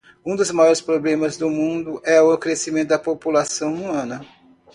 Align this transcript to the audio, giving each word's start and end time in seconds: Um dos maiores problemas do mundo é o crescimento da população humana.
Um 0.25 0.35
dos 0.35 0.49
maiores 0.49 0.81
problemas 0.81 1.37
do 1.37 1.47
mundo 1.47 2.01
é 2.03 2.19
o 2.19 2.35
crescimento 2.35 2.87
da 2.87 2.97
população 2.97 3.75
humana. 3.75 4.25